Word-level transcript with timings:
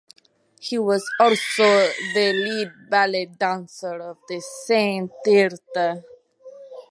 He 0.59 0.79
was 0.79 1.07
also 1.19 1.63
the 2.15 2.33
lead 2.33 2.71
ballet 2.89 3.25
dancer 3.27 4.01
of 4.01 4.17
the 4.27 4.39
same 4.65 5.11
theater. 5.23 6.03